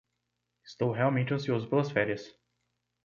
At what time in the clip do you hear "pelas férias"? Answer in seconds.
1.69-2.35